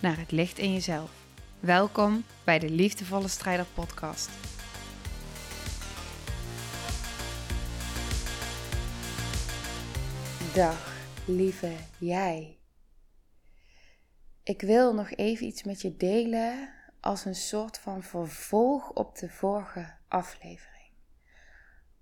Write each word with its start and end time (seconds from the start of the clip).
naar 0.00 0.18
het 0.18 0.30
licht 0.30 0.58
in 0.58 0.72
jezelf. 0.72 1.10
Welkom 1.60 2.24
bij 2.44 2.58
de 2.58 2.70
Liefdevolle 2.70 3.28
Strijder 3.28 3.66
Podcast. 3.74 4.30
Dag, 10.54 10.94
lieve 11.26 11.72
jij. 11.98 12.58
Ik 14.42 14.60
wil 14.60 14.94
nog 14.94 15.10
even 15.10 15.46
iets 15.46 15.62
met 15.62 15.80
je 15.80 15.96
delen 15.96 16.72
als 17.00 17.24
een 17.24 17.34
soort 17.34 17.78
van 17.78 18.02
vervolg 18.02 18.90
op 18.90 19.18
de 19.18 19.28
vorige 19.28 19.94
aflevering. 20.08 20.92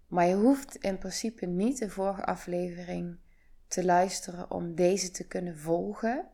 Maar 0.07 0.27
je 0.27 0.35
hoeft 0.35 0.75
in 0.75 0.99
principe 0.99 1.47
niet 1.47 1.79
de 1.79 1.91
vorige 1.91 2.25
aflevering 2.25 3.19
te 3.67 3.85
luisteren 3.85 4.51
om 4.51 4.75
deze 4.75 5.11
te 5.11 5.27
kunnen 5.27 5.59
volgen. 5.59 6.29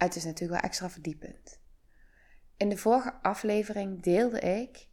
Het 0.00 0.16
is 0.16 0.24
natuurlijk 0.24 0.60
wel 0.60 0.70
extra 0.70 0.90
verdiepend. 0.90 1.60
In 2.56 2.68
de 2.68 2.76
vorige 2.76 3.12
aflevering 3.22 4.02
deelde 4.02 4.40
ik 4.40 4.88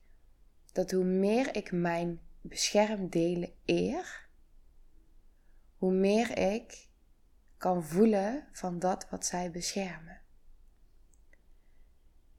dat 0.72 0.92
hoe 0.92 1.04
meer 1.04 1.56
ik 1.56 1.72
mijn 1.72 2.22
beschermdelen 2.42 3.54
eer, 3.66 4.30
hoe 5.78 5.92
meer 5.92 6.38
ik 6.38 6.90
kan 7.58 7.86
voelen 7.86 8.48
van 8.52 8.80
dat 8.80 9.10
wat 9.10 9.26
zij 9.26 9.52
beschermen. 9.52 10.22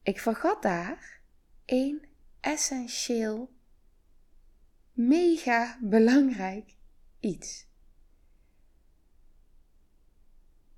Ik 0.02 0.20
vergat 0.20 0.62
daar 0.62 1.20
één 1.64 2.08
essentieel, 2.40 3.52
mega 4.92 5.78
belangrijk 5.82 6.76
iets. 7.20 7.66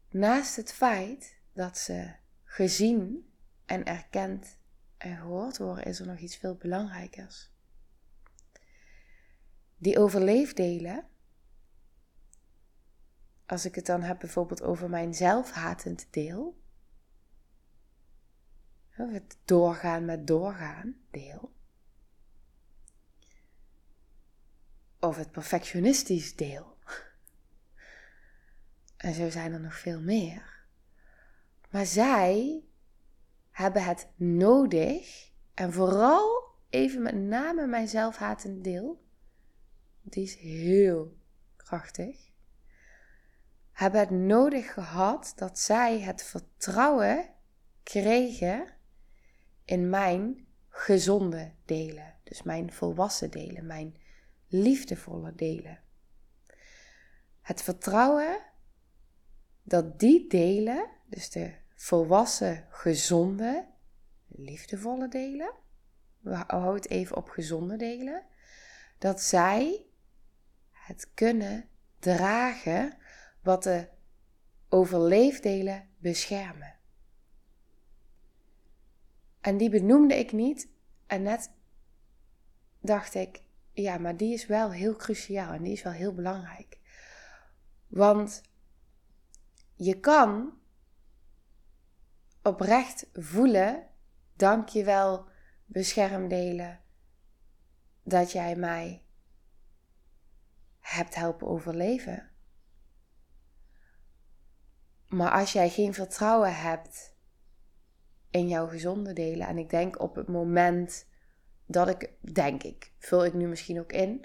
Naast 0.09 0.57
het 0.57 0.73
feit 0.73 1.40
dat 1.61 1.79
ze 1.79 2.13
gezien 2.45 3.33
en 3.65 3.85
erkend 3.85 4.59
en 4.97 5.17
gehoord 5.17 5.59
worden, 5.59 5.85
is 5.85 6.01
er 6.01 6.07
nog 6.07 6.19
iets 6.19 6.37
veel 6.37 6.55
belangrijkers. 6.55 7.51
Die 9.77 9.99
overleefdelen, 9.99 11.09
als 13.47 13.65
ik 13.65 13.75
het 13.75 13.87
dan 13.87 14.03
heb 14.03 14.19
bijvoorbeeld 14.19 14.63
over 14.63 14.91
mijn 14.91 15.15
zelfhatend 15.15 16.07
deel, 16.11 16.63
of 18.97 19.13
het 19.13 19.39
doorgaan 19.45 20.05
met 20.05 20.27
doorgaan 20.27 20.97
deel, 21.11 21.53
of 24.99 25.17
het 25.17 25.31
perfectionistisch 25.31 26.37
deel. 26.37 26.79
En 28.97 29.15
zo 29.15 29.31
zijn 29.31 29.53
er 29.53 29.61
nog 29.61 29.79
veel 29.79 30.01
meer. 30.01 30.60
Maar 31.71 31.87
zij 31.87 32.63
hebben 33.51 33.85
het 33.85 34.09
nodig. 34.17 35.31
En 35.55 35.73
vooral 35.73 36.45
even 36.69 37.03
met 37.03 37.15
name 37.15 37.67
mijn 37.67 37.89
zelfhatend 37.89 38.65
deel. 38.65 39.03
Die 40.03 40.23
is 40.23 40.37
heel 40.37 41.17
krachtig. 41.57 42.29
Hebben 43.73 44.01
het 44.01 44.11
nodig 44.11 44.73
gehad 44.73 45.33
dat 45.37 45.59
zij 45.59 46.01
het 46.01 46.23
vertrouwen 46.23 47.31
kregen 47.83 48.67
in 49.65 49.89
mijn 49.89 50.47
gezonde 50.69 51.53
delen. 51.65 52.15
Dus 52.23 52.43
mijn 52.43 52.73
volwassen 52.73 53.31
delen, 53.31 53.67
mijn 53.67 53.97
liefdevolle 54.47 55.35
delen. 55.35 55.79
Het 57.41 57.63
vertrouwen 57.63 58.41
dat 59.63 59.99
die 59.99 60.29
delen, 60.29 60.89
dus 61.11 61.31
de 61.31 61.55
volwassen, 61.75 62.67
gezonde, 62.69 63.67
liefdevolle 64.27 65.09
delen, 65.09 65.53
we 66.21 66.35
houden 66.35 66.83
het 66.83 66.91
even 66.91 67.17
op 67.17 67.29
gezonde 67.29 67.77
delen, 67.77 68.23
dat 68.99 69.21
zij 69.21 69.87
het 70.71 71.11
kunnen 71.15 71.69
dragen 71.99 72.97
wat 73.43 73.63
de 73.63 73.89
overleefdelen 74.69 75.89
beschermen. 75.99 76.75
En 79.41 79.57
die 79.57 79.71
benoemde 79.71 80.19
ik 80.19 80.33
niet 80.33 80.69
en 81.07 81.23
net 81.23 81.51
dacht 82.81 83.15
ik, 83.15 83.43
ja, 83.73 83.99
maar 83.99 84.17
die 84.17 84.33
is 84.33 84.47
wel 84.47 84.71
heel 84.71 84.97
cruciaal 84.97 85.53
en 85.53 85.63
die 85.63 85.73
is 85.73 85.83
wel 85.83 85.93
heel 85.93 86.15
belangrijk. 86.15 86.79
Want 87.87 88.43
je 89.75 90.01
kan 90.01 90.60
oprecht 92.43 93.09
voelen, 93.13 93.87
dank 94.37 94.69
je 94.69 94.85
wel 94.85 95.29
beschermdelen, 95.65 96.81
dat 98.03 98.33
jij 98.33 98.57
mij 98.57 99.05
hebt 100.79 101.15
helpen 101.15 101.47
overleven. 101.47 102.31
Maar 105.07 105.31
als 105.31 105.53
jij 105.53 105.69
geen 105.71 105.95
vertrouwen 105.95 106.57
hebt 106.57 107.17
in 108.31 108.49
jouw 108.49 108.67
gezonde 108.67 109.13
delen, 109.13 109.47
en 109.47 109.59
ik 109.59 109.71
denk 109.71 110.01
op 110.01 110.15
het 110.15 110.29
moment 110.29 111.09
dat 111.67 111.89
ik, 111.89 112.13
denk 112.35 112.63
ik, 112.63 112.93
vul 112.99 113.25
ik 113.25 113.35
nu 113.35 113.47
misschien 113.47 113.81
ook 113.81 113.93
in, 113.93 114.25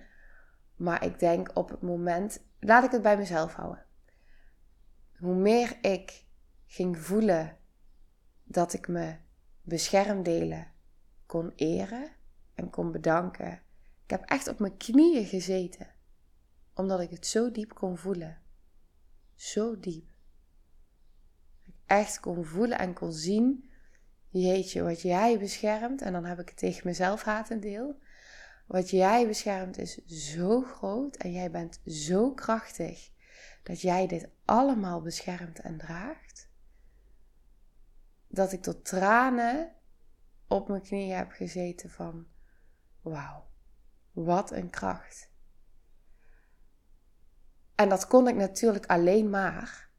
maar 0.75 1.05
ik 1.05 1.19
denk 1.19 1.51
op 1.53 1.69
het 1.69 1.81
moment, 1.81 2.45
laat 2.59 2.83
ik 2.83 2.91
het 2.91 3.01
bij 3.01 3.17
mezelf 3.17 3.53
houden. 3.53 3.85
Hoe 5.17 5.35
meer 5.35 5.77
ik 5.81 6.25
ging 6.65 6.97
voelen 6.97 7.57
dat 8.45 8.73
ik 8.73 8.87
me 8.87 9.15
beschermdelen 9.61 10.71
kon 11.25 11.51
eren 11.55 12.11
en 12.53 12.69
kon 12.69 12.91
bedanken. 12.91 13.61
Ik 14.03 14.09
heb 14.09 14.23
echt 14.25 14.47
op 14.47 14.59
mijn 14.59 14.77
knieën 14.77 15.25
gezeten, 15.25 15.87
omdat 16.73 16.99
ik 16.99 17.09
het 17.09 17.27
zo 17.27 17.51
diep 17.51 17.73
kon 17.73 17.97
voelen. 17.97 18.41
Zo 19.35 19.79
diep. 19.79 20.05
Ik 21.63 21.75
echt 21.85 22.19
kon 22.19 22.45
voelen 22.45 22.77
en 22.77 22.93
kon 22.93 23.13
zien, 23.13 23.69
jeetje, 24.29 24.83
wat 24.83 25.01
jij 25.01 25.39
beschermt, 25.39 26.01
en 26.01 26.13
dan 26.13 26.25
heb 26.25 26.39
ik 26.39 26.49
het 26.49 26.57
tegen 26.57 26.87
mezelf 26.87 27.23
hatend 27.23 27.61
deel. 27.61 27.99
Wat 28.67 28.89
jij 28.89 29.27
beschermt 29.27 29.77
is 29.77 30.05
zo 30.05 30.61
groot 30.61 31.15
en 31.15 31.31
jij 31.31 31.51
bent 31.51 31.79
zo 31.85 32.31
krachtig 32.31 33.09
dat 33.63 33.81
jij 33.81 34.07
dit 34.07 34.27
allemaal 34.45 35.01
beschermt 35.01 35.59
en 35.59 35.77
draagt 35.77 36.24
dat 38.35 38.51
ik 38.51 38.61
tot 38.61 38.85
tranen 38.85 39.71
op 40.47 40.67
mijn 40.67 40.81
knieën 40.81 41.17
heb 41.17 41.31
gezeten 41.31 41.89
van 41.89 42.27
wauw, 43.01 43.47
wat 44.11 44.51
een 44.51 44.69
kracht. 44.69 45.29
En 47.75 47.89
dat 47.89 48.07
kon 48.07 48.27
ik 48.27 48.35
natuurlijk 48.35 48.85
alleen 48.85 49.29
maar 49.29 49.89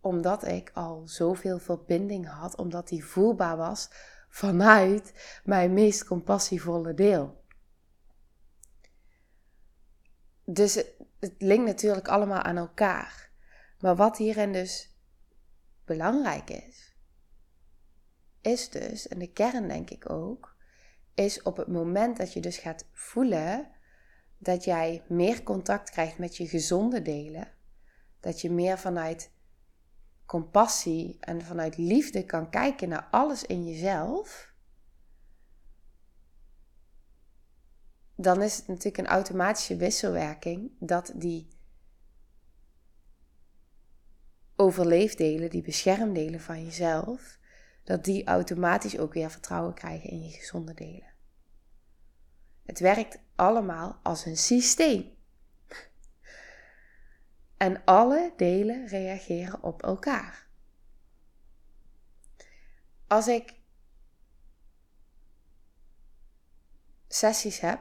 omdat 0.00 0.46
ik 0.46 0.70
al 0.74 1.08
zoveel 1.08 1.58
verbinding 1.58 2.28
had, 2.28 2.56
omdat 2.56 2.88
die 2.88 3.04
voelbaar 3.04 3.56
was 3.56 3.90
vanuit 4.28 5.40
mijn 5.44 5.72
meest 5.72 6.04
compassievolle 6.04 6.94
deel. 6.94 7.44
Dus 10.44 10.74
het, 10.74 10.94
het 11.18 11.34
linkt 11.38 11.66
natuurlijk 11.66 12.08
allemaal 12.08 12.42
aan 12.42 12.56
elkaar. 12.56 13.30
Maar 13.78 13.96
wat 13.96 14.16
hierin 14.16 14.52
dus 14.52 14.98
belangrijk 15.84 16.50
is, 16.50 16.93
is 18.46 18.70
dus, 18.70 19.08
en 19.08 19.18
de 19.18 19.32
kern 19.32 19.68
denk 19.68 19.90
ik 19.90 20.10
ook, 20.10 20.56
is 21.14 21.42
op 21.42 21.56
het 21.56 21.68
moment 21.68 22.16
dat 22.16 22.32
je 22.32 22.40
dus 22.40 22.58
gaat 22.58 22.86
voelen 22.92 23.68
dat 24.38 24.64
jij 24.64 25.04
meer 25.08 25.42
contact 25.42 25.90
krijgt 25.90 26.18
met 26.18 26.36
je 26.36 26.48
gezonde 26.48 27.02
delen, 27.02 27.48
dat 28.20 28.40
je 28.40 28.50
meer 28.50 28.78
vanuit 28.78 29.32
compassie 30.26 31.16
en 31.20 31.42
vanuit 31.42 31.76
liefde 31.76 32.24
kan 32.24 32.50
kijken 32.50 32.88
naar 32.88 33.08
alles 33.10 33.44
in 33.44 33.64
jezelf, 33.64 34.52
dan 38.16 38.42
is 38.42 38.56
het 38.56 38.66
natuurlijk 38.66 38.98
een 38.98 39.06
automatische 39.06 39.76
wisselwerking 39.76 40.70
dat 40.78 41.12
die 41.14 41.48
overleefdelen, 44.56 45.50
die 45.50 45.62
beschermdelen 45.62 46.40
van 46.40 46.64
jezelf, 46.64 47.38
dat 47.84 48.04
die 48.04 48.26
automatisch 48.26 48.98
ook 48.98 49.12
weer 49.12 49.30
vertrouwen 49.30 49.74
krijgen 49.74 50.10
in 50.10 50.22
je 50.22 50.30
gezonde 50.30 50.74
delen. 50.74 51.12
Het 52.62 52.78
werkt 52.78 53.18
allemaal 53.34 53.98
als 54.02 54.24
een 54.24 54.36
systeem. 54.36 55.12
En 57.56 57.84
alle 57.84 58.32
delen 58.36 58.86
reageren 58.86 59.62
op 59.62 59.82
elkaar. 59.82 60.46
Als 63.06 63.28
ik 63.28 63.54
sessies 67.08 67.60
heb 67.60 67.80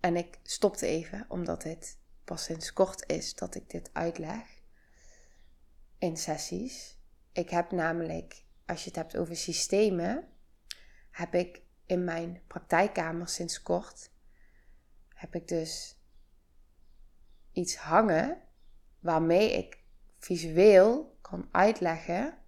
en 0.00 0.16
ik 0.16 0.38
stopte 0.42 0.86
even 0.86 1.24
omdat 1.28 1.62
het 1.62 1.98
pas 2.24 2.44
sinds 2.44 2.72
kort 2.72 3.10
is 3.10 3.34
dat 3.34 3.54
ik 3.54 3.70
dit 3.70 3.90
uitleg 3.92 4.46
in 5.98 6.16
sessies. 6.16 6.95
Ik 7.36 7.50
heb 7.50 7.70
namelijk, 7.70 8.42
als 8.66 8.82
je 8.82 8.88
het 8.88 8.98
hebt 8.98 9.16
over 9.16 9.36
systemen, 9.36 10.28
heb 11.10 11.34
ik 11.34 11.62
in 11.86 12.04
mijn 12.04 12.40
praktijkkamer 12.46 13.28
sinds 13.28 13.62
kort, 13.62 14.10
heb 15.14 15.34
ik 15.34 15.48
dus 15.48 16.00
iets 17.52 17.76
hangen 17.76 18.42
waarmee 18.98 19.52
ik 19.52 19.78
visueel 20.18 21.18
kan 21.20 21.48
uitleggen 21.50 22.38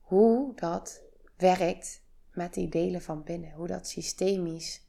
hoe 0.00 0.54
dat 0.54 1.02
werkt 1.36 2.02
met 2.32 2.54
die 2.54 2.68
delen 2.68 3.02
van 3.02 3.22
binnen, 3.22 3.52
hoe 3.52 3.66
dat 3.66 3.88
systemisch 3.88 4.86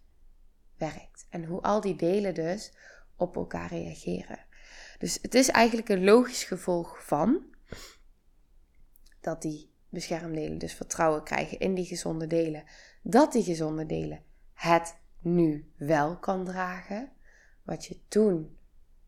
werkt 0.78 1.26
en 1.30 1.46
hoe 1.46 1.62
al 1.62 1.82
die 1.82 1.96
delen 1.96 2.34
dus 2.34 2.74
op 3.16 3.36
elkaar 3.36 3.70
reageren. 3.70 4.46
Dus 4.98 5.20
het 5.22 5.36
is 5.36 5.50
eigenlijk 5.50 5.90
een 5.90 6.04
logisch 6.04 6.44
gevolg 6.44 7.06
van 7.06 7.44
dat 9.22 9.42
die 9.42 9.72
beschermdelen 9.90 10.58
dus 10.58 10.74
vertrouwen 10.74 11.24
krijgen 11.24 11.60
in 11.60 11.74
die 11.74 11.86
gezonde 11.86 12.28
delen, 12.28 12.64
dat 13.02 13.32
die 13.32 13.44
gezonde 13.44 13.86
delen 13.86 14.24
het 14.54 14.96
nu 15.20 15.72
wel 15.78 16.18
kan 16.18 16.46
dragen, 16.46 17.12
wat 17.64 17.86
je 17.86 18.08
toen 18.08 18.58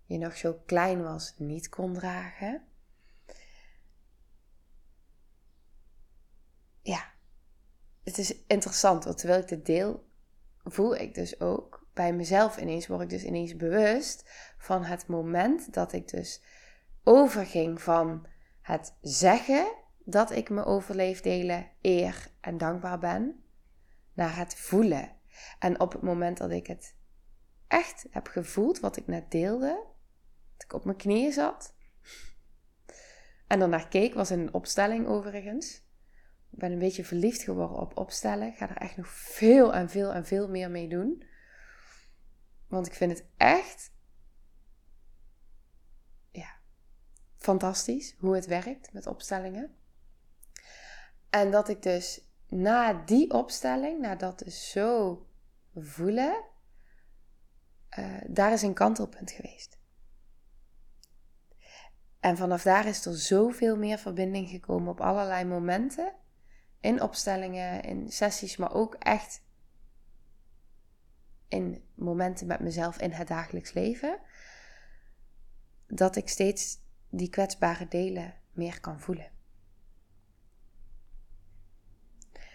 je 0.06 0.18
nog 0.18 0.38
zo 0.38 0.62
klein 0.66 1.04
was 1.04 1.34
niet 1.38 1.70
kon 1.70 1.94
dragen. 1.94 2.64
Ja, 6.82 7.12
het 8.04 8.18
is 8.18 8.36
interessant, 8.48 9.04
want 9.04 9.18
terwijl 9.18 9.42
ik 9.42 9.48
dit 9.48 9.66
deel, 9.66 10.10
voel 10.64 10.96
ik 10.96 11.14
dus 11.14 11.40
ook 11.40 11.86
bij 11.94 12.14
mezelf 12.14 12.58
ineens, 12.58 12.88
word 12.88 13.02
ik 13.02 13.10
dus 13.10 13.24
ineens 13.24 13.56
bewust 13.56 14.30
van 14.58 14.84
het 14.84 15.08
moment 15.08 15.74
dat 15.74 15.94
ik 15.94 16.08
dus 16.08 16.42
overging 17.04 17.82
van 17.82 18.28
het 18.62 18.94
zeggen 19.02 19.80
dat 20.12 20.32
ik 20.32 20.50
me 20.50 20.64
overleefdelen 20.64 21.70
eer 21.82 22.28
en 22.42 22.58
dankbaar 22.58 23.00
ben, 23.00 23.44
naar 24.14 24.38
het 24.38 24.56
voelen. 24.56 25.18
En 25.60 25.80
op 25.80 25.92
het 25.92 26.02
moment 26.02 26.38
dat 26.38 26.52
ik 26.52 26.68
het 26.68 26.96
echt 27.68 28.06
heb 28.10 28.28
gevoeld, 28.28 28.80
wat 28.80 28.98
ik 28.98 29.08
net 29.08 29.32
deelde, 29.32 29.86
dat 30.54 30.64
ik 30.64 30.74
op 30.74 30.86
mijn 30.86 30.98
knieën 30.98 31.32
zat 31.32 31.74
en 33.52 33.60
dan 33.60 33.70
naar 33.70 33.88
keek, 33.88 34.14
was 34.14 34.32
in 34.32 34.40
een 34.40 34.54
opstelling 34.54 35.08
overigens. 35.08 35.76
Ik 36.52 36.60
ben 36.60 36.72
een 36.72 36.80
beetje 36.80 37.06
verliefd 37.06 37.42
geworden 37.42 37.78
op 37.78 37.98
opstellen. 37.98 38.48
Ik 38.48 38.58
ga 38.58 38.70
er 38.70 38.78
echt 38.78 38.98
nog 38.98 39.08
veel 39.08 39.74
en 39.74 39.90
veel 39.90 40.14
en 40.14 40.26
veel 40.26 40.50
meer 40.50 40.72
mee 40.72 40.88
doen. 40.88 41.24
Want 42.68 42.88
ik 42.88 42.94
vind 42.94 43.12
het 43.12 43.28
echt 43.38 43.92
ja, 46.32 46.60
fantastisch 47.36 48.16
hoe 48.18 48.36
het 48.36 48.46
werkt 48.46 48.94
met 48.94 49.08
opstellingen. 49.08 49.76
En 51.32 51.52
dat 51.52 51.70
ik 51.70 51.82
dus 51.82 52.22
na 52.48 52.94
die 52.94 53.34
opstelling, 53.34 54.02
na 54.02 54.16
dat 54.16 54.40
dus 54.40 54.72
zo 54.72 55.22
voelen, 55.76 56.44
uh, 58.00 58.22
daar 58.28 58.52
is 58.52 58.62
een 58.62 58.74
kantelpunt 58.74 59.32
geweest. 59.32 59.80
En 62.20 62.38
vanaf 62.38 62.64
daar 62.64 62.86
is 62.86 63.06
er 63.06 63.18
zoveel 63.18 63.78
meer 63.78 63.98
verbinding 63.98 64.50
gekomen 64.50 64.92
op 64.92 65.02
allerlei 65.02 65.46
momenten. 65.46 66.14
In 66.80 67.02
opstellingen, 67.02 67.82
in 67.84 68.12
sessies, 68.12 68.58
maar 68.58 68.74
ook 68.74 68.96
echt 68.96 69.44
in 71.48 71.84
momenten 71.96 72.48
met 72.48 72.60
mezelf 72.60 72.98
in 72.98 73.12
het 73.12 73.28
dagelijks 73.28 73.74
leven. 73.74 74.20
Dat 75.88 76.16
ik 76.16 76.30
steeds 76.30 76.78
die 77.10 77.30
kwetsbare 77.30 77.88
delen 77.88 78.34
meer 78.52 78.80
kan 78.80 79.00
voelen. 79.00 79.31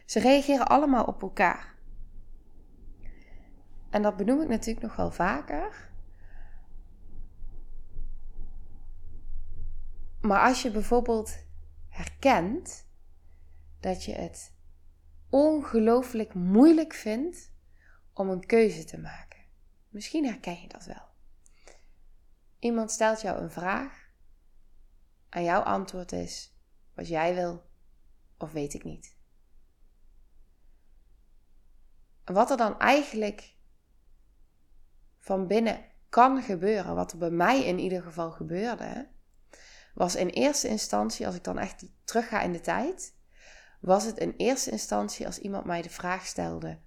Ze 0.06 0.20
reageren 0.20 0.66
allemaal 0.66 1.04
op 1.04 1.22
elkaar. 1.22 1.74
En 3.90 4.02
dat 4.02 4.16
benoem 4.16 4.42
ik 4.42 4.48
natuurlijk 4.48 4.86
nog 4.86 4.96
wel 4.96 5.10
vaker. 5.10 5.90
Maar 10.20 10.40
als 10.40 10.62
je 10.62 10.70
bijvoorbeeld 10.70 11.44
herkent 11.88 12.86
dat 13.80 14.04
je 14.04 14.12
het 14.12 14.54
ongelooflijk 15.30 16.34
moeilijk 16.34 16.94
vindt 16.94 17.52
om 18.12 18.30
een 18.30 18.46
keuze 18.46 18.84
te 18.84 18.98
maken. 18.98 19.40
Misschien 19.88 20.24
herken 20.24 20.60
je 20.60 20.68
dat 20.68 20.84
wel. 20.84 21.08
Iemand 22.58 22.90
stelt 22.90 23.20
jou 23.20 23.38
een 23.38 23.50
vraag 23.50 24.08
en 25.28 25.44
jouw 25.44 25.60
antwoord 25.60 26.12
is 26.12 26.54
wat 26.94 27.08
jij 27.08 27.34
wil 27.34 27.64
of 28.38 28.52
weet 28.52 28.74
ik 28.74 28.84
niet. 28.84 29.15
Wat 32.32 32.50
er 32.50 32.56
dan 32.56 32.78
eigenlijk 32.78 33.54
van 35.18 35.46
binnen 35.46 35.84
kan 36.08 36.42
gebeuren, 36.42 36.94
wat 36.94 37.12
er 37.12 37.18
bij 37.18 37.30
mij 37.30 37.64
in 37.64 37.78
ieder 37.78 38.02
geval 38.02 38.30
gebeurde, 38.30 39.08
was 39.94 40.14
in 40.14 40.28
eerste 40.28 40.68
instantie, 40.68 41.26
als 41.26 41.34
ik 41.34 41.44
dan 41.44 41.58
echt 41.58 41.86
terug 42.04 42.28
ga 42.28 42.40
in 42.40 42.52
de 42.52 42.60
tijd, 42.60 43.14
was 43.80 44.04
het 44.04 44.18
in 44.18 44.34
eerste 44.36 44.70
instantie 44.70 45.26
als 45.26 45.38
iemand 45.38 45.64
mij 45.64 45.82
de 45.82 45.90
vraag 45.90 46.26
stelde: 46.26 46.78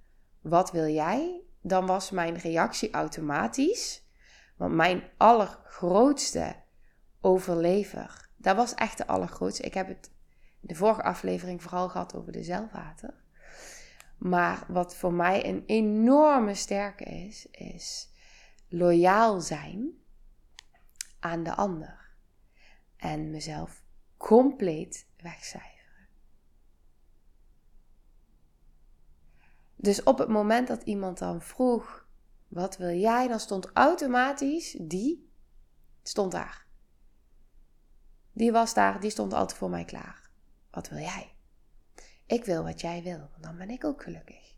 Wat 0.41 0.71
wil 0.71 0.87
jij? 0.87 1.41
Dan 1.61 1.85
was 1.85 2.11
mijn 2.11 2.37
reactie 2.37 2.91
automatisch. 2.91 4.07
Want 4.57 4.73
mijn 4.73 5.03
allergrootste 5.17 6.55
overlever, 7.21 8.29
dat 8.37 8.55
was 8.55 8.73
echt 8.73 8.97
de 8.97 9.07
allergrootste. 9.07 9.63
Ik 9.63 9.73
heb 9.73 9.87
het 9.87 10.11
in 10.61 10.67
de 10.67 10.75
vorige 10.75 11.03
aflevering 11.03 11.61
vooral 11.61 11.89
gehad 11.89 12.15
over 12.15 12.31
de 12.31 12.43
zelfwater. 12.43 13.18
Maar 14.19 14.65
wat 14.67 14.95
voor 14.95 15.13
mij 15.13 15.45
een 15.45 15.63
enorme 15.65 16.53
sterke 16.53 17.03
is, 17.03 17.45
is 17.45 18.09
loyaal 18.67 19.41
zijn 19.41 19.91
aan 21.19 21.43
de 21.43 21.55
ander. 21.55 22.09
En 22.97 23.29
mezelf 23.29 23.83
compleet 24.17 25.07
wegcijferen. 25.17 26.07
Dus 29.75 30.03
op 30.03 30.17
het 30.17 30.29
moment 30.29 30.67
dat 30.67 30.83
iemand 30.83 31.17
dan 31.17 31.41
vroeg: 31.41 32.07
Wat 32.47 32.77
wil 32.77 32.95
jij? 32.95 33.27
Dan 33.27 33.39
stond 33.39 33.69
automatisch 33.73 34.77
die, 34.81 35.31
stond 36.03 36.31
daar. 36.31 36.67
Die 38.31 38.51
was 38.51 38.73
daar, 38.73 38.99
die 38.99 39.09
stond 39.09 39.33
altijd 39.33 39.57
voor 39.57 39.69
mij 39.69 39.85
klaar. 39.85 40.29
Wat 40.71 40.89
wil 40.89 40.99
jij? 40.99 41.33
Ik 42.29 42.45
wil 42.45 42.63
wat 42.63 42.81
jij 42.81 43.03
wil, 43.03 43.17
want 43.17 43.43
dan 43.43 43.57
ben 43.57 43.69
ik 43.69 43.83
ook 43.83 44.03
gelukkig. 44.03 44.53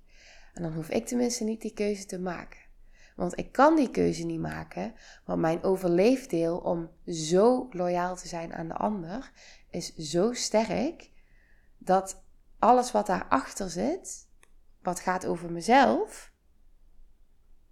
En 0.53 0.63
dan 0.63 0.73
hoef 0.73 0.89
ik 0.89 1.05
tenminste 1.05 1.43
niet 1.43 1.61
die 1.61 1.73
keuze 1.73 2.05
te 2.05 2.19
maken. 2.19 2.59
Want 3.15 3.37
ik 3.37 3.51
kan 3.51 3.75
die 3.75 3.91
keuze 3.91 4.25
niet 4.25 4.39
maken, 4.39 4.93
want 5.25 5.41
mijn 5.41 5.63
overleefdeel 5.63 6.57
om 6.57 6.89
zo 7.05 7.67
loyaal 7.71 8.15
te 8.15 8.27
zijn 8.27 8.53
aan 8.53 8.67
de 8.67 8.73
ander 8.73 9.31
is 9.69 9.95
zo 9.95 10.33
sterk 10.33 11.11
dat 11.77 12.23
alles 12.59 12.91
wat 12.91 13.05
daarachter 13.05 13.69
zit, 13.69 14.27
wat 14.81 14.99
gaat 14.99 15.25
over 15.25 15.51
mezelf, 15.51 16.33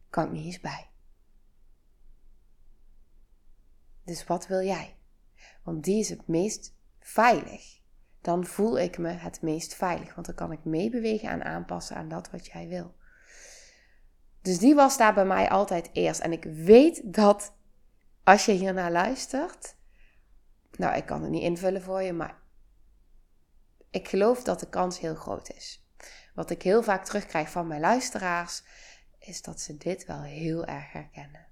kan 0.09 0.25
ik 0.25 0.31
niet 0.31 0.45
eens 0.45 0.59
bij. 0.59 0.89
Dus 4.03 4.25
wat 4.25 4.47
wil 4.47 4.61
jij? 4.61 4.97
Want 5.63 5.83
die 5.83 5.99
is 5.99 6.09
het 6.09 6.27
meest 6.27 6.75
veilig 6.99 7.78
dan 8.21 8.45
voel 8.45 8.79
ik 8.79 8.97
me 8.97 9.09
het 9.09 9.41
meest 9.41 9.73
veilig. 9.73 10.15
Want 10.15 10.25
dan 10.25 10.35
kan 10.35 10.51
ik 10.51 10.63
meebewegen 10.63 11.29
en 11.29 11.43
aanpassen 11.43 11.95
aan 11.95 12.09
dat 12.09 12.29
wat 12.31 12.45
jij 12.45 12.67
wil. 12.67 12.95
Dus 14.41 14.57
die 14.57 14.75
was 14.75 14.97
daar 14.97 15.13
bij 15.13 15.25
mij 15.25 15.49
altijd 15.49 15.89
eerst. 15.93 16.19
En 16.19 16.31
ik 16.31 16.43
weet 16.43 17.13
dat 17.13 17.53
als 18.23 18.45
je 18.45 18.51
hiernaar 18.51 18.91
luistert. 18.91 19.75
Nou, 20.71 20.95
ik 20.95 21.05
kan 21.05 21.21
het 21.21 21.31
niet 21.31 21.43
invullen 21.43 21.81
voor 21.81 22.01
je, 22.01 22.13
maar 22.13 22.37
ik 23.89 24.07
geloof 24.07 24.43
dat 24.43 24.59
de 24.59 24.69
kans 24.69 24.99
heel 24.99 25.15
groot 25.15 25.49
is. 25.49 25.87
Wat 26.33 26.49
ik 26.49 26.61
heel 26.61 26.83
vaak 26.83 27.05
terugkrijg 27.05 27.49
van 27.49 27.67
mijn 27.67 27.81
luisteraars, 27.81 28.63
is 29.19 29.41
dat 29.41 29.59
ze 29.59 29.77
dit 29.77 30.05
wel 30.05 30.21
heel 30.21 30.65
erg 30.65 30.91
herkennen. 30.91 31.47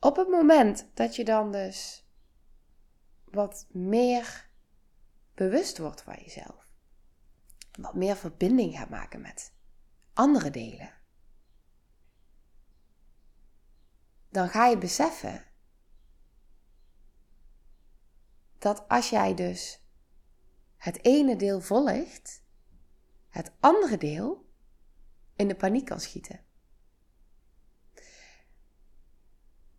Op 0.00 0.16
het 0.16 0.28
moment 0.28 0.86
dat 0.94 1.16
je 1.16 1.24
dan 1.24 1.52
dus 1.52 2.03
wat 3.34 3.66
meer 3.70 4.48
bewust 5.34 5.78
wordt 5.78 6.02
van 6.02 6.14
jezelf, 6.14 6.72
wat 7.78 7.94
meer 7.94 8.16
verbinding 8.16 8.76
gaat 8.76 8.90
maken 8.90 9.20
met 9.20 9.52
andere 10.12 10.50
delen, 10.50 10.92
dan 14.28 14.48
ga 14.48 14.66
je 14.66 14.78
beseffen 14.78 15.44
dat 18.58 18.88
als 18.88 19.10
jij 19.10 19.34
dus 19.34 19.80
het 20.76 21.04
ene 21.04 21.36
deel 21.36 21.60
volgt, 21.60 22.42
het 23.28 23.52
andere 23.60 23.96
deel 23.96 24.48
in 25.36 25.48
de 25.48 25.56
paniek 25.56 25.84
kan 25.84 26.00
schieten. 26.00 26.44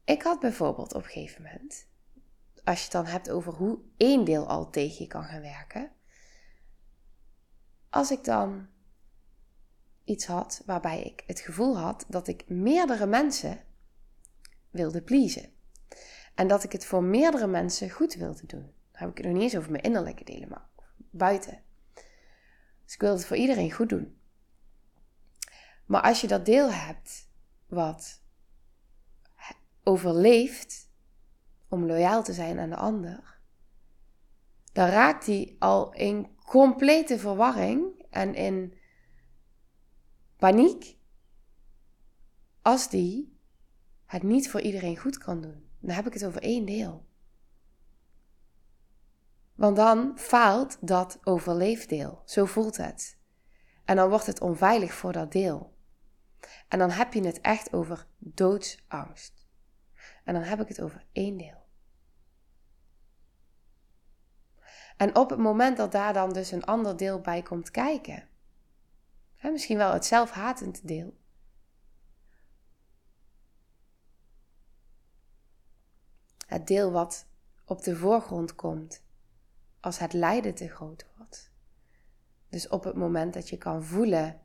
Ik 0.03 0.21
had 0.21 0.39
bijvoorbeeld 0.39 0.93
op 0.93 1.03
een 1.03 1.09
gegeven 1.09 1.41
moment, 1.41 1.87
als 2.65 2.77
je 2.77 2.83
het 2.83 2.91
dan 2.91 3.05
hebt 3.05 3.29
over 3.29 3.53
hoe 3.53 3.79
één 3.97 4.25
deel 4.25 4.47
al 4.47 4.69
tegen 4.69 5.03
je 5.03 5.07
kan 5.07 5.23
gaan 5.23 5.41
werken, 5.41 5.91
als 7.89 8.11
ik 8.11 8.23
dan 8.23 8.67
iets 10.03 10.25
had 10.25 10.61
waarbij 10.65 11.03
ik 11.03 11.23
het 11.27 11.39
gevoel 11.39 11.77
had 11.77 12.05
dat 12.07 12.27
ik 12.27 12.49
meerdere 12.49 13.05
mensen 13.05 13.63
wilde 14.69 15.01
pleasen. 15.01 15.53
En 16.35 16.47
dat 16.47 16.63
ik 16.63 16.71
het 16.71 16.85
voor 16.85 17.03
meerdere 17.03 17.47
mensen 17.47 17.89
goed 17.89 18.13
wilde 18.13 18.45
doen. 18.45 18.61
Dan 18.61 19.01
heb 19.01 19.09
ik 19.09 19.17
het 19.17 19.25
nog 19.25 19.33
niet 19.33 19.43
eens 19.43 19.57
over 19.57 19.71
mijn 19.71 19.83
innerlijke 19.83 20.23
delen, 20.23 20.49
maar 20.49 20.67
buiten. 20.95 21.63
Dus 22.83 22.93
ik 22.93 23.01
wilde 23.01 23.17
het 23.17 23.25
voor 23.25 23.37
iedereen 23.37 23.71
goed 23.71 23.89
doen. 23.89 24.17
Maar 25.85 26.01
als 26.01 26.21
je 26.21 26.27
dat 26.27 26.45
deel 26.45 26.71
hebt 26.71 27.29
wat 27.67 28.23
overleeft 29.83 30.84
om 31.75 31.85
loyaal 31.85 32.23
te 32.23 32.33
zijn 32.33 32.59
aan 32.59 32.69
de 32.69 32.75
ander, 32.75 33.39
dan 34.73 34.87
raakt 34.87 35.25
die 35.25 35.55
al 35.59 35.93
in 35.93 36.35
complete 36.45 37.19
verwarring 37.19 38.05
en 38.09 38.35
in 38.35 38.73
paniek 40.37 40.97
als 42.61 42.89
die 42.89 43.39
het 44.05 44.23
niet 44.23 44.49
voor 44.49 44.61
iedereen 44.61 44.97
goed 44.97 45.17
kan 45.17 45.41
doen. 45.41 45.69
Dan 45.79 45.95
heb 45.95 46.07
ik 46.07 46.13
het 46.13 46.25
over 46.25 46.41
één 46.41 46.65
deel. 46.65 47.05
Want 49.55 49.75
dan 49.75 50.17
faalt 50.17 50.77
dat 50.81 51.19
overleefdeel. 51.23 52.21
Zo 52.25 52.45
voelt 52.45 52.77
het. 52.77 53.17
En 53.85 53.95
dan 53.95 54.09
wordt 54.09 54.25
het 54.25 54.41
onveilig 54.41 54.93
voor 54.93 55.11
dat 55.11 55.31
deel. 55.31 55.77
En 56.67 56.79
dan 56.79 56.89
heb 56.89 57.13
je 57.13 57.25
het 57.25 57.41
echt 57.41 57.73
over 57.73 58.07
doodsangst. 58.17 59.47
En 60.23 60.33
dan 60.33 60.43
heb 60.43 60.59
ik 60.59 60.67
het 60.67 60.81
over 60.81 61.05
één 61.11 61.37
deel. 61.37 61.64
En 64.97 65.15
op 65.15 65.29
het 65.29 65.39
moment 65.39 65.77
dat 65.77 65.91
daar 65.91 66.13
dan 66.13 66.33
dus 66.33 66.51
een 66.51 66.65
ander 66.65 66.97
deel 66.97 67.21
bij 67.21 67.41
komt 67.41 67.71
kijken, 67.71 68.27
misschien 69.41 69.77
wel 69.77 69.93
het 69.93 70.05
zelfhatend 70.05 70.87
deel, 70.87 71.17
het 76.47 76.67
deel 76.67 76.91
wat 76.91 77.27
op 77.65 77.83
de 77.83 77.95
voorgrond 77.95 78.55
komt 78.55 79.03
als 79.79 79.99
het 79.99 80.13
lijden 80.13 80.55
te 80.55 80.67
groot 80.67 81.05
wordt. 81.17 81.51
Dus 82.49 82.67
op 82.67 82.83
het 82.83 82.95
moment 82.95 83.33
dat 83.33 83.49
je 83.49 83.57
kan 83.57 83.83
voelen 83.83 84.41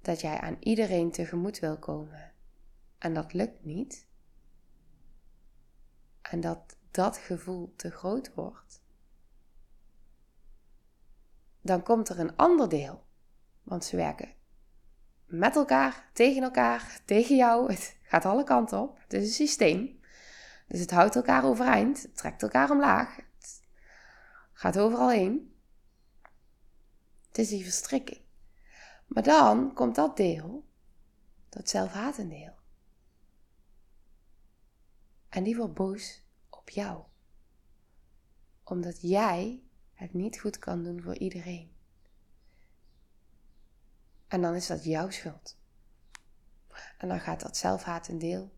dat 0.00 0.20
jij 0.20 0.40
aan 0.40 0.56
iedereen 0.60 1.10
tegemoet 1.10 1.58
wil 1.58 1.78
komen 1.78 2.32
en 2.98 3.14
dat 3.14 3.32
lukt 3.32 3.64
niet, 3.64 4.06
en 6.22 6.40
dat 6.40 6.76
dat 6.96 7.16
gevoel 7.16 7.72
te 7.76 7.90
groot 7.90 8.34
wordt, 8.34 8.80
dan 11.60 11.82
komt 11.82 12.08
er 12.08 12.18
een 12.18 12.36
ander 12.36 12.68
deel. 12.68 13.04
Want 13.62 13.84
ze 13.84 13.96
werken 13.96 14.34
met 15.26 15.56
elkaar, 15.56 16.10
tegen 16.12 16.42
elkaar, 16.42 17.00
tegen 17.04 17.36
jou. 17.36 17.72
Het 17.72 17.96
gaat 18.02 18.24
alle 18.24 18.44
kanten 18.44 18.80
op. 18.80 18.98
Het 18.98 19.12
is 19.12 19.22
een 19.22 19.34
systeem. 19.34 20.00
Dus 20.68 20.80
het 20.80 20.90
houdt 20.90 21.16
elkaar 21.16 21.44
overeind, 21.44 22.02
het 22.02 22.16
trekt 22.16 22.42
elkaar 22.42 22.70
omlaag, 22.70 23.16
het 23.16 23.62
gaat 24.52 24.78
overal 24.78 25.10
heen. 25.10 25.54
Het 27.28 27.38
is 27.38 27.48
die 27.48 27.64
verstrikking. 27.64 28.20
Maar 29.06 29.22
dan 29.22 29.74
komt 29.74 29.94
dat 29.94 30.16
deel, 30.16 30.64
dat 31.48 31.68
zelfhatendeel. 31.68 32.54
En 35.28 35.42
die 35.42 35.56
wordt 35.56 35.74
boos 35.74 36.25
op 36.66 36.74
jou. 36.74 37.02
Omdat 38.64 39.00
jij 39.00 39.62
het 39.92 40.14
niet 40.14 40.40
goed 40.40 40.58
kan 40.58 40.84
doen 40.84 41.02
voor 41.02 41.16
iedereen. 41.18 41.74
En 44.28 44.42
dan 44.42 44.54
is 44.54 44.66
dat 44.66 44.84
jouw 44.84 45.10
schuld. 45.10 45.56
En 46.98 47.08
dan 47.08 47.20
gaat 47.20 47.40
dat 47.40 47.56
zelfhatendeel 47.56 48.52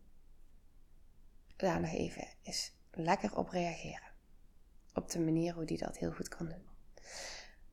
daar 1.55 1.81
nog 1.81 1.91
even 1.91 2.27
eens 2.41 2.73
lekker 2.91 3.35
op 3.37 3.49
reageren. 3.49 4.11
Op 4.93 5.09
de 5.09 5.19
manier 5.19 5.53
hoe 5.53 5.65
die 5.65 5.77
dat 5.77 5.97
heel 5.97 6.11
goed 6.11 6.27
kan 6.27 6.45
doen. 6.45 6.67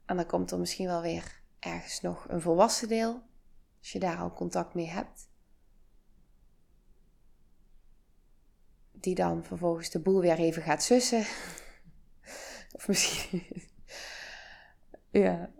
En 0.04 0.16
dan 0.16 0.26
komt 0.26 0.50
er 0.50 0.58
misschien 0.58 0.86
wel 0.86 1.02
weer 1.02 1.40
ergens 1.58 2.00
nog 2.00 2.28
een 2.28 2.40
volwassen 2.40 2.88
deel, 2.88 3.22
als 3.78 3.92
je 3.92 3.98
daar 3.98 4.18
al 4.18 4.32
contact 4.32 4.74
mee 4.74 4.88
hebt. 4.88 5.28
Die 9.00 9.14
dan 9.14 9.44
vervolgens 9.44 9.90
de 9.90 10.00
boel 10.00 10.20
weer 10.20 10.38
even 10.38 10.62
gaat 10.62 10.82
sussen. 10.82 11.20
of 12.76 12.88
misschien. 12.88 13.42
ja, 15.10 15.50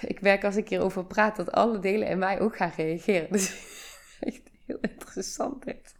ik 0.00 0.20
werk 0.20 0.44
als 0.44 0.56
ik 0.56 0.68
hierover 0.68 1.04
praat 1.04 1.36
dat 1.36 1.52
alle 1.52 1.78
delen 1.78 2.08
in 2.08 2.18
mij 2.18 2.40
ook 2.40 2.56
gaan 2.56 2.72
reageren. 2.76 3.32
Dus 3.32 3.68
echt 4.20 4.42
heel 4.66 4.78
interessant 4.80 5.64
dit. 5.64 5.94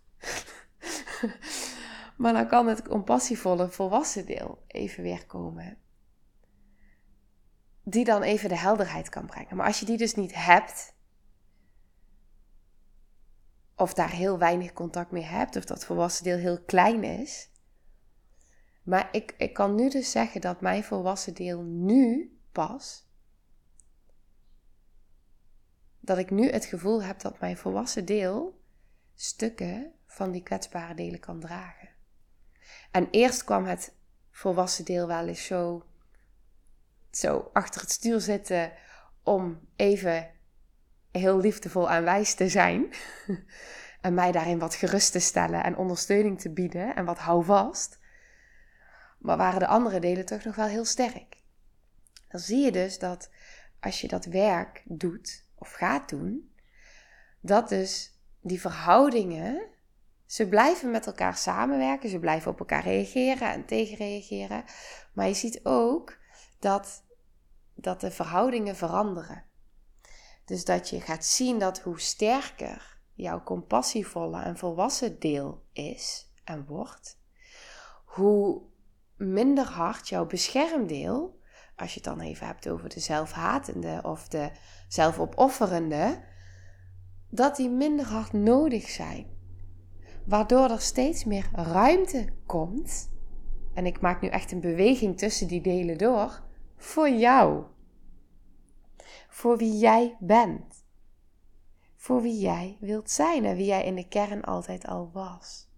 maar 2.16 2.32
dan 2.32 2.49
kan 2.49 2.66
het 2.66 2.82
compassievolle 2.82 3.68
volwassen 3.68 4.26
deel 4.26 4.64
even 4.66 5.02
weer 5.02 5.26
komen. 5.26 5.78
Die 7.85 8.04
dan 8.04 8.23
even 8.23 8.49
de 8.49 8.59
helderheid 8.59 9.09
kan 9.09 9.26
brengen. 9.26 9.56
Maar 9.56 9.66
als 9.66 9.80
je 9.80 9.87
die 9.87 9.97
dus 9.97 10.14
niet 10.14 10.35
hebt, 10.35 10.94
of 13.80 13.94
daar 13.94 14.10
heel 14.10 14.38
weinig 14.38 14.72
contact 14.72 15.10
mee 15.10 15.22
hebt, 15.22 15.56
of 15.56 15.64
dat 15.64 15.84
volwassen 15.84 16.25
deel 16.25 16.37
heel 16.37 16.62
klein 16.62 17.04
is. 17.04 17.50
Maar 18.82 19.08
ik, 19.12 19.34
ik 19.38 19.52
kan 19.52 19.75
nu 19.75 19.90
dus 19.90 20.10
zeggen 20.10 20.40
dat 20.40 20.60
mijn 20.60 20.84
volwassen 20.84 21.34
deel 21.34 21.62
nu 21.62 22.38
pas, 22.52 23.08
dat 26.00 26.18
ik 26.18 26.30
nu 26.30 26.50
het 26.50 26.64
gevoel 26.64 27.02
heb 27.02 27.20
dat 27.20 27.40
mijn 27.40 27.56
volwassen 27.56 28.04
deel 28.04 28.60
stukken 29.14 29.92
van 30.06 30.30
die 30.30 30.42
kwetsbare 30.42 30.94
delen 30.94 31.20
kan 31.20 31.40
dragen. 31.40 31.88
En 32.90 33.08
eerst 33.10 33.44
kwam 33.44 33.64
het 33.64 33.94
volwassen 34.30 34.84
deel 34.84 35.06
wel 35.06 35.26
eens 35.26 35.46
zo, 35.46 35.87
zo 37.10 37.50
achter 37.52 37.80
het 37.80 37.90
stuur 37.90 38.20
zitten 38.20 38.72
om 39.22 39.60
even 39.76 40.30
heel 41.12 41.38
liefdevol 41.38 41.90
en 41.90 42.05
wijs 42.05 42.35
te 42.35 42.49
zijn. 42.49 42.93
en 44.00 44.14
mij 44.14 44.33
daarin 44.33 44.59
wat 44.59 44.75
gerust 44.75 45.12
te 45.12 45.19
stellen 45.19 45.64
en 45.64 45.76
ondersteuning 45.76 46.40
te 46.40 46.52
bieden 46.52 46.97
en 46.97 47.05
wat 47.05 47.19
houvast. 47.19 47.99
Maar 49.19 49.37
waren 49.37 49.61
de 49.61 49.67
andere 49.67 50.00
delen 50.00 50.26
toch 50.26 50.45
nog 50.45 50.57
wel 50.57 50.67
heel 50.67 50.85
sterk. 50.85 51.37
Dan 52.29 52.40
zie 52.40 52.64
je 52.64 52.73
dus 52.73 52.99
dat 52.99 53.31
als 53.81 54.00
je 54.00 54.09
dat 54.09 54.25
werk 54.25 54.83
doet 54.85 55.45
of 55.55 55.73
gaat 55.73 56.09
doen, 56.09 56.52
dat 57.40 57.69
dus 57.69 58.19
die 58.40 58.61
verhoudingen 58.61 59.69
ze 60.26 60.49
blijven 60.49 60.90
met 60.90 61.07
elkaar 61.07 61.37
samenwerken, 61.37 62.09
ze 62.09 62.19
blijven 62.19 62.50
op 62.50 62.59
elkaar 62.59 62.83
reageren 62.83 63.52
en 63.52 63.64
tegenreageren. 63.64 64.64
Maar 65.12 65.26
je 65.26 65.35
ziet 65.35 65.61
ook 65.62 66.19
dat, 66.59 67.05
dat 67.75 68.00
de 68.00 68.11
verhoudingen 68.11 68.76
veranderen. 68.76 69.45
Dus 70.50 70.64
dat 70.64 70.88
je 70.88 71.00
gaat 71.00 71.25
zien 71.25 71.59
dat 71.59 71.80
hoe 71.80 72.00
sterker 72.00 72.99
jouw 73.14 73.42
compassievolle 73.42 74.42
en 74.42 74.57
volwassen 74.57 75.19
deel 75.19 75.62
is 75.73 76.33
en 76.45 76.64
wordt, 76.66 77.19
hoe 78.04 78.62
minder 79.16 79.64
hard 79.66 80.09
jouw 80.09 80.26
beschermdeel, 80.26 81.40
als 81.76 81.95
je 81.95 82.00
het 82.00 82.04
dan 82.04 82.21
even 82.21 82.47
hebt 82.47 82.69
over 82.69 82.88
de 82.88 83.00
zelfhatende 83.00 84.00
of 84.02 84.28
de 84.28 84.50
zelfopofferende, 84.88 86.23
dat 87.28 87.57
die 87.57 87.71
minder 87.71 88.07
hard 88.07 88.33
nodig 88.33 88.88
zijn 88.88 89.26
waardoor 90.26 90.71
er 90.71 90.80
steeds 90.80 91.25
meer 91.25 91.49
ruimte 91.52 92.28
komt. 92.47 93.11
En 93.75 93.87
ik 93.87 94.00
maak 94.00 94.21
nu 94.21 94.28
echt 94.28 94.52
een 94.52 94.61
beweging 94.61 95.19
tussen 95.19 95.49
die 95.49 95.61
delen 95.61 95.99
door. 95.99 96.42
Voor 96.76 97.09
jou. 97.09 97.64
Voor 99.30 99.56
wie 99.56 99.78
jij 99.78 100.16
bent. 100.20 100.84
voor 101.96 102.22
wie 102.22 102.38
jij 102.38 102.76
wilt 102.80 103.10
zijn 103.10 103.44
en 103.44 103.56
wie 103.56 103.66
jij 103.66 103.84
in 103.84 103.94
de 103.94 104.08
kern 104.08 104.42
altijd 104.42 104.87
al 104.87 105.10
was. 105.12 105.68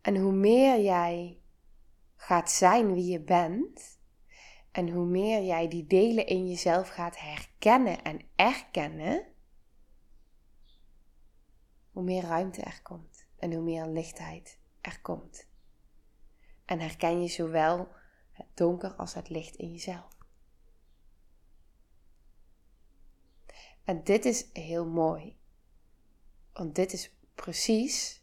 En 0.00 0.16
hoe 0.16 0.32
meer 0.32 0.80
jij 0.80 1.42
gaat 2.16 2.50
zijn 2.50 2.94
wie 2.94 3.10
je 3.10 3.20
bent, 3.20 4.00
en 4.70 4.88
hoe 4.88 5.06
meer 5.06 5.42
jij 5.42 5.68
die 5.68 5.86
delen 5.86 6.26
in 6.26 6.48
jezelf 6.48 6.88
gaat 6.88 7.18
herkennen 7.18 8.02
en 8.02 8.20
erkennen, 8.36 9.26
hoe 11.90 12.02
meer 12.02 12.22
ruimte 12.22 12.62
er 12.62 12.82
komt 12.82 13.26
en 13.36 13.52
hoe 13.52 13.62
meer 13.62 13.86
lichtheid 13.86 14.58
er 14.80 15.00
komt. 15.00 15.51
En 16.72 16.80
herken 16.80 17.22
je 17.22 17.28
zowel 17.28 17.88
het 18.32 18.46
donker 18.54 18.94
als 18.94 19.14
het 19.14 19.28
licht 19.28 19.56
in 19.56 19.72
jezelf. 19.72 20.16
En 23.84 24.04
dit 24.04 24.24
is 24.24 24.46
heel 24.52 24.86
mooi, 24.86 25.36
want 26.52 26.74
dit 26.74 26.92
is 26.92 27.16
precies 27.34 28.22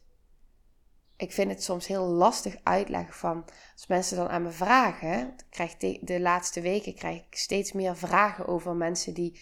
ik 1.16 1.32
vind 1.32 1.50
het 1.50 1.62
soms 1.62 1.86
heel 1.86 2.04
lastig 2.04 2.56
uitleggen 2.62 3.14
van 3.14 3.44
als 3.72 3.86
mensen 3.86 4.16
dan 4.16 4.28
aan 4.28 4.42
me 4.42 4.50
vragen. 4.50 5.36
Krijg 5.50 5.76
de, 5.76 6.20
laatste 6.20 6.60
weken 6.60 6.94
krijg 6.94 7.16
ik 7.16 7.36
steeds 7.36 7.72
meer 7.72 7.96
vragen 7.96 8.46
over 8.46 8.76
mensen 8.76 9.14
die 9.14 9.40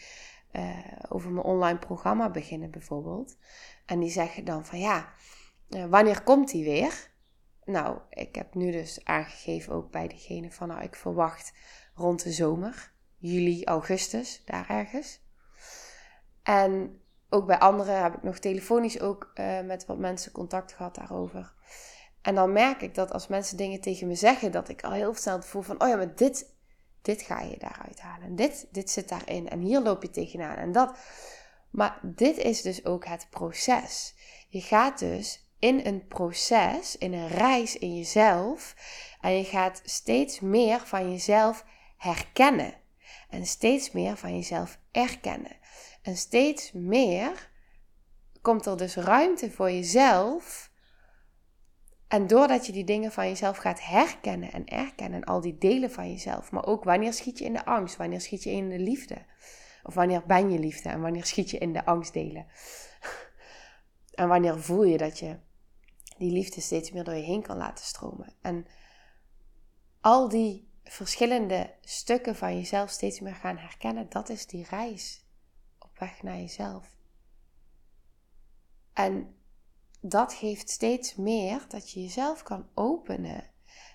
uh, 0.53 0.79
over 1.09 1.31
mijn 1.31 1.47
online 1.47 1.79
programma 1.79 2.31
beginnen 2.31 2.71
bijvoorbeeld. 2.71 3.37
En 3.87 4.01
die 4.01 4.11
zeggen 4.11 4.45
dan 4.45 4.67
van 4.67 4.79
ja, 4.79 5.13
uh, 5.69 5.85
wanneer 5.85 6.23
komt 6.23 6.51
die 6.51 6.65
weer? 6.65 7.08
Nou, 7.69 7.99
ik 8.11 8.35
heb 8.35 8.55
nu 8.55 8.73
dus 8.73 9.05
aangegeven 9.05 9.73
ook 9.73 9.91
bij 9.91 10.09
degene 10.09 10.53
van 10.53 10.69
nou 10.69 10.83
ik 10.83 10.97
verwacht 10.97 11.53
rond 11.95 12.23
de 12.23 12.33
zomer, 12.33 12.93
juli, 13.17 13.65
augustus, 13.65 14.43
daar 14.45 14.69
ergens. 14.69 15.21
En 16.43 17.01
ook 17.29 17.47
bij 17.47 17.59
anderen 17.59 18.03
heb 18.03 18.15
ik 18.15 18.23
nog 18.23 18.39
telefonisch 18.39 19.01
ook 19.01 19.31
uh, 19.35 19.61
met 19.61 19.87
wat 19.87 19.99
mensen 19.99 20.33
contact 20.33 20.73
gehad 20.73 20.95
daarover. 20.95 21.55
En 22.23 22.35
dan 22.35 22.53
merk 22.53 22.83
ik 22.83 22.95
dat 22.95 23.13
als 23.13 23.27
mensen 23.27 23.57
dingen 23.57 23.81
tegen 23.81 24.07
me 24.07 24.15
zeggen, 24.15 24.53
dat 24.53 24.69
ik 24.69 24.83
al 24.83 24.93
heel 24.93 25.15
snel 25.15 25.43
voel 25.43 25.63
van, 25.63 25.83
oh 25.83 25.89
ja, 25.89 25.97
maar 25.97 26.15
dit, 26.15 26.55
dit 27.03 27.23
ga 27.23 27.41
je 27.41 27.59
daaruit 27.59 28.01
halen. 28.01 28.27
En 28.27 28.37
dit, 28.37 28.67
dit 28.71 28.91
zit 28.91 29.09
daarin. 29.09 29.49
En 29.49 29.61
hier 29.61 29.81
loop 29.81 30.03
je 30.03 30.11
tegenaan. 30.11 30.57
En 30.57 30.73
dat. 30.73 30.99
Maar 31.71 32.01
dit 32.03 32.37
is 32.37 32.63
dus 32.63 32.85
ook 32.85 33.07
het 33.07 33.27
proces. 33.31 34.15
Je 34.49 34.61
gaat 34.61 34.99
dus 34.99 35.48
in 35.59 35.87
een 35.87 36.07
proces, 36.07 36.97
in 36.97 37.13
een 37.13 37.29
reis 37.29 37.79
in 37.79 37.97
jezelf. 37.97 38.77
En 39.21 39.37
je 39.37 39.45
gaat 39.45 39.83
steeds 39.85 40.41
meer 40.41 40.81
van 40.81 41.11
jezelf 41.11 41.65
herkennen. 41.97 42.75
En 43.29 43.47
steeds 43.47 43.91
meer 43.91 44.17
van 44.17 44.35
jezelf 44.35 44.79
erkennen. 44.93 45.57
En 46.03 46.17
steeds 46.17 46.73
meer 46.73 47.51
komt 48.43 48.67
er 48.67 48.77
dus 48.77 48.97
ruimte 48.97 49.51
voor 49.51 49.71
jezelf. 49.71 50.71
En 52.09 52.27
doordat 52.27 52.67
je 52.67 52.73
die 52.73 52.85
dingen 52.85 53.13
van 53.13 53.29
jezelf 53.29 53.57
gaat 53.57 53.83
herkennen 53.83 54.53
en 54.53 54.67
erkennen, 54.67 55.25
al 55.25 55.41
die 55.41 55.59
delen 55.59 55.91
van 55.91 56.11
jezelf, 56.11 56.51
maar 56.51 56.67
ook 56.67 56.85
wanneer 56.85 57.13
schiet 57.13 57.39
je 57.39 57.45
in 57.45 57.53
de 57.53 57.65
angst, 57.65 57.97
wanneer 57.97 58.21
schiet 58.21 58.43
je 58.43 58.51
in 58.51 58.69
de 58.69 58.79
liefde, 58.79 59.17
of 59.83 59.95
wanneer 59.95 60.23
ben 60.27 60.51
je 60.51 60.59
liefde 60.59 60.89
en 60.89 61.01
wanneer 61.01 61.25
schiet 61.25 61.51
je 61.51 61.59
in 61.59 61.73
de 61.73 61.85
angstdelen. 61.85 62.47
en 64.15 64.29
wanneer 64.29 64.59
voel 64.59 64.85
je 64.85 64.97
dat 64.99 65.19
je 65.19 65.37
die 66.19 66.33
liefde 66.33 66.61
steeds 66.61 66.91
meer 66.91 67.05
door 67.05 67.15
je 67.15 67.23
heen 67.23 67.43
kan 67.43 67.57
laten 67.57 67.85
stromen. 67.85 68.35
En 68.41 68.67
al 70.01 70.29
die 70.29 70.71
verschillende 70.85 71.75
stukken 71.81 72.37
van 72.37 72.57
jezelf 72.57 72.91
steeds 72.91 73.21
meer 73.21 73.35
gaan 73.35 73.57
herkennen, 73.57 74.09
dat 74.09 74.29
is 74.29 74.47
die 74.47 74.67
reis 74.71 75.27
weg 75.99 76.23
naar 76.23 76.37
jezelf. 76.37 76.97
En 78.93 79.37
dat 80.01 80.33
geeft 80.33 80.71
steeds 80.71 81.15
meer 81.15 81.65
dat 81.69 81.91
je 81.91 82.03
jezelf 82.03 82.43
kan 82.43 82.69
openen. 82.75 83.51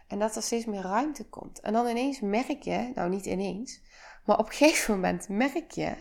En 0.08 0.20
dat 0.20 0.36
er 0.36 0.44
steeds 0.44 0.66
meer 0.66 0.82
ruimte 0.82 1.30
komt. 1.30 1.60
En 1.60 1.74
dan 1.74 1.88
ineens 1.88 2.20
merk 2.20 2.64
je, 2.64 2.92
nou 2.96 3.10
niet 3.10 3.26
ineens, 3.26 3.82
maar 4.26 4.38
op 4.40 4.46
een 4.46 4.54
gegeven 4.54 4.94
moment 4.94 5.30
merk 5.30 5.72
je 5.72 5.96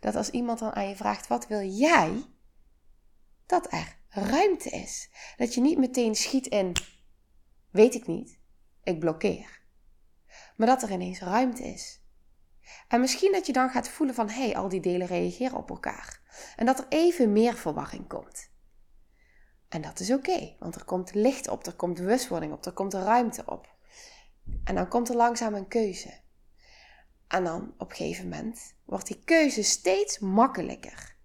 dat 0.00 0.16
als 0.16 0.30
iemand 0.30 0.58
dan 0.58 0.74
aan 0.74 0.88
je 0.88 0.96
vraagt: 0.96 1.26
wat 1.26 1.46
wil 1.46 1.62
jij? 1.62 2.24
Dat 3.46 3.72
er 3.72 3.98
ruimte 4.16 4.70
is. 4.70 5.10
Dat 5.36 5.54
je 5.54 5.60
niet 5.60 5.78
meteen 5.78 6.14
schiet 6.14 6.46
in, 6.46 6.72
weet 7.70 7.94
ik 7.94 8.06
niet, 8.06 8.38
ik 8.82 8.98
blokkeer. 8.98 9.60
Maar 10.56 10.66
dat 10.66 10.82
er 10.82 10.90
ineens 10.90 11.20
ruimte 11.20 11.62
is. 11.62 12.00
En 12.88 13.00
misschien 13.00 13.32
dat 13.32 13.46
je 13.46 13.52
dan 13.52 13.70
gaat 13.70 13.88
voelen 13.88 14.14
van 14.14 14.28
hé, 14.28 14.44
hey, 14.44 14.56
al 14.56 14.68
die 14.68 14.80
delen 14.80 15.06
reageren 15.06 15.56
op 15.56 15.70
elkaar. 15.70 16.20
En 16.56 16.66
dat 16.66 16.78
er 16.78 16.86
even 16.88 17.32
meer 17.32 17.54
verwarring 17.54 18.08
komt. 18.08 18.50
En 19.68 19.82
dat 19.82 20.00
is 20.00 20.12
oké, 20.12 20.56
want 20.58 20.74
er 20.74 20.84
komt 20.84 21.14
licht 21.14 21.48
op, 21.48 21.66
er 21.66 21.74
komt 21.74 21.94
bewustwording 21.94 22.52
op, 22.52 22.66
er 22.66 22.72
komt 22.72 22.94
ruimte 22.94 23.42
op. 23.46 23.74
En 24.64 24.74
dan 24.74 24.88
komt 24.88 25.08
er 25.08 25.16
langzaam 25.16 25.54
een 25.54 25.68
keuze. 25.68 26.20
En 27.28 27.44
dan 27.44 27.74
op 27.78 27.90
een 27.90 27.96
gegeven 27.96 28.28
moment 28.28 28.74
wordt 28.84 29.06
die 29.06 29.24
keuze 29.24 29.62
steeds 29.62 30.18
makkelijker. 30.18 31.15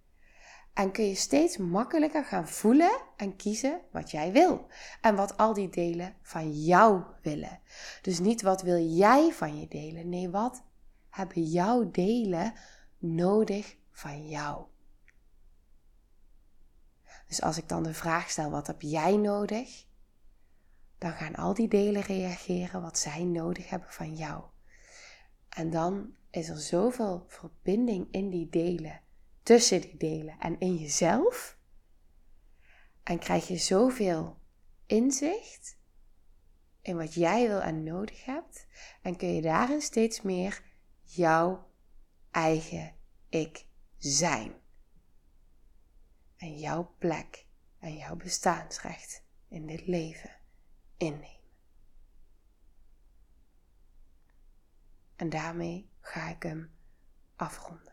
En 0.74 0.92
kun 0.92 1.04
je 1.04 1.14
steeds 1.14 1.56
makkelijker 1.56 2.24
gaan 2.24 2.48
voelen 2.48 3.00
en 3.16 3.36
kiezen 3.36 3.80
wat 3.90 4.10
jij 4.10 4.32
wil. 4.32 4.66
En 5.00 5.16
wat 5.16 5.36
al 5.36 5.54
die 5.54 5.68
delen 5.68 6.14
van 6.22 6.52
jou 6.52 7.02
willen. 7.22 7.60
Dus 8.02 8.18
niet 8.18 8.42
wat 8.42 8.62
wil 8.62 8.86
jij 8.86 9.32
van 9.32 9.60
je 9.60 9.68
delen. 9.68 10.08
Nee, 10.08 10.30
wat 10.30 10.62
hebben 11.08 11.42
jouw 11.42 11.90
delen 11.90 12.54
nodig 12.98 13.76
van 13.90 14.28
jou? 14.28 14.64
Dus 17.26 17.42
als 17.42 17.56
ik 17.56 17.68
dan 17.68 17.82
de 17.82 17.94
vraag 17.94 18.30
stel: 18.30 18.50
wat 18.50 18.66
heb 18.66 18.82
jij 18.82 19.16
nodig? 19.16 19.86
Dan 20.98 21.12
gaan 21.12 21.34
al 21.34 21.54
die 21.54 21.68
delen 21.68 22.02
reageren 22.02 22.82
wat 22.82 22.98
zij 22.98 23.24
nodig 23.24 23.68
hebben 23.68 23.92
van 23.92 24.14
jou. 24.14 24.44
En 25.48 25.70
dan 25.70 26.14
is 26.30 26.48
er 26.48 26.60
zoveel 26.60 27.24
verbinding 27.28 28.08
in 28.10 28.30
die 28.30 28.48
delen, 28.48 29.00
tussen 29.42 29.80
die 29.80 29.96
delen 29.96 30.38
en 30.38 30.60
in 30.60 30.76
jezelf. 30.76 31.58
En 33.02 33.18
krijg 33.18 33.48
je 33.48 33.56
zoveel 33.56 34.38
inzicht 34.86 35.76
in 36.80 36.96
wat 36.96 37.14
jij 37.14 37.48
wil 37.48 37.60
en 37.60 37.82
nodig 37.82 38.24
hebt. 38.24 38.66
En 39.02 39.16
kun 39.16 39.34
je 39.34 39.42
daarin 39.42 39.80
steeds 39.80 40.22
meer 40.22 40.62
jouw 41.02 41.70
eigen 42.30 42.94
ik 43.28 43.66
zijn. 43.98 44.54
En 46.36 46.58
jouw 46.58 46.94
plek 46.98 47.46
en 47.78 47.96
jouw 47.96 48.16
bestaansrecht 48.16 49.24
in 49.48 49.66
dit 49.66 49.86
leven 49.86 50.30
innemen. 50.96 51.40
En 55.16 55.28
daarmee 55.28 55.90
ga 56.00 56.28
ik 56.28 56.42
hem 56.42 56.74
afronden. 57.36 57.91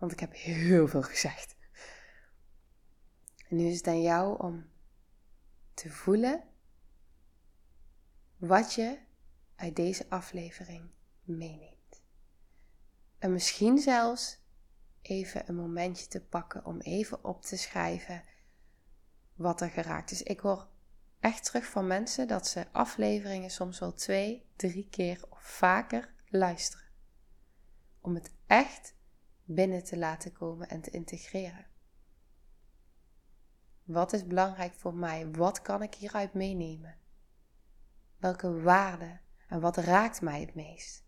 Want 0.00 0.12
ik 0.12 0.20
heb 0.20 0.34
heel 0.34 0.88
veel 0.88 1.02
gezegd. 1.02 1.56
En 3.48 3.56
nu 3.56 3.66
is 3.66 3.76
het 3.76 3.86
aan 3.86 4.02
jou 4.02 4.42
om 4.42 4.70
te 5.74 5.90
voelen 5.90 6.44
wat 8.36 8.74
je 8.74 8.98
uit 9.56 9.76
deze 9.76 10.06
aflevering 10.08 10.90
meeneemt. 11.22 12.02
En 13.18 13.32
misschien 13.32 13.78
zelfs 13.78 14.38
even 15.02 15.48
een 15.48 15.56
momentje 15.56 16.06
te 16.06 16.20
pakken 16.20 16.64
om 16.64 16.80
even 16.80 17.24
op 17.24 17.42
te 17.42 17.56
schrijven 17.56 18.24
wat 19.34 19.60
er 19.60 19.70
geraakt 19.70 20.10
is. 20.10 20.22
Ik 20.22 20.40
hoor 20.40 20.68
echt 21.20 21.44
terug 21.44 21.64
van 21.66 21.86
mensen 21.86 22.28
dat 22.28 22.48
ze 22.48 22.72
afleveringen 22.72 23.50
soms 23.50 23.78
wel 23.78 23.94
twee, 23.94 24.46
drie 24.56 24.88
keer 24.90 25.24
of 25.28 25.42
vaker 25.42 26.14
luisteren. 26.28 26.86
Om 28.00 28.14
het 28.14 28.32
echt 28.46 28.98
binnen 29.54 29.84
te 29.84 29.96
laten 29.96 30.32
komen 30.32 30.68
en 30.68 30.80
te 30.80 30.90
integreren. 30.90 31.66
Wat 33.82 34.12
is 34.12 34.26
belangrijk 34.26 34.74
voor 34.74 34.94
mij? 34.94 35.30
Wat 35.30 35.62
kan 35.62 35.82
ik 35.82 35.94
hieruit 35.94 36.34
meenemen? 36.34 36.98
Welke 38.16 38.60
waarden 38.60 39.20
en 39.48 39.60
wat 39.60 39.76
raakt 39.76 40.20
mij 40.20 40.40
het 40.40 40.54
meest? 40.54 41.04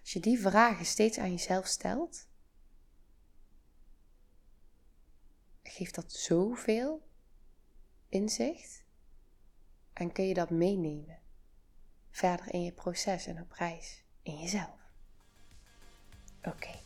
Als 0.00 0.12
je 0.12 0.20
die 0.20 0.40
vragen 0.40 0.86
steeds 0.86 1.18
aan 1.18 1.30
jezelf 1.30 1.66
stelt, 1.66 2.28
geeft 5.62 5.94
dat 5.94 6.12
zoveel 6.12 7.08
inzicht 8.08 8.84
en 9.92 10.12
kun 10.12 10.24
je 10.24 10.34
dat 10.34 10.50
meenemen 10.50 11.18
verder 12.10 12.52
in 12.52 12.62
je 12.62 12.72
proces 12.72 13.26
en 13.26 13.40
op 13.40 13.52
reis 13.52 14.04
in 14.22 14.38
jezelf. 14.38 14.80
Oké, 16.42 16.85